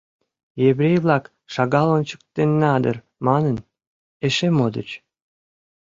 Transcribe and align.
Еврей-влак, 0.69 1.23
шагал 1.53 1.87
ончыктенна 1.97 2.73
дыр 2.83 2.97
манын, 3.25 3.57
эше 4.25 4.47
модыч. 4.57 4.89